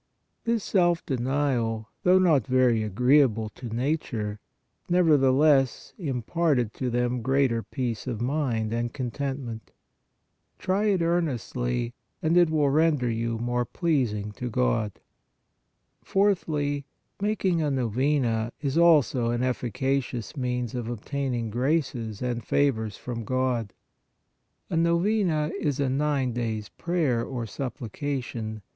[0.45, 4.39] This self denial, though not very agreeable to nature,
[4.89, 9.69] nevertheless, imparted to them greater peace of mind and contentment.
[10.57, 14.31] Try it earnestly, PRAYER MADE MORE EFFECTIVE 69 and it will render you more pleasing
[14.31, 14.93] to God.
[16.03, 16.85] Fourthly,
[17.21, 23.71] making a Novena is also an efficacious means of obtaining graces and favors from God.
[24.71, 28.63] A Novena is a nine days prayer or supplication.